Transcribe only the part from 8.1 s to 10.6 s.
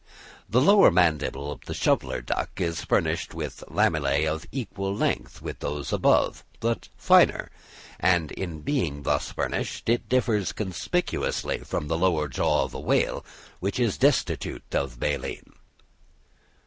in being thus furnished it differs